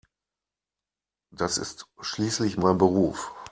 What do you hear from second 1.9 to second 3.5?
schließlich mein Beruf.